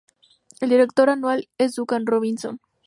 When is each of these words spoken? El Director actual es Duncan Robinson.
El 0.61 0.69
Director 0.71 1.11
actual 1.11 1.47
es 1.59 1.75
Duncan 1.75 2.07
Robinson. 2.07 2.59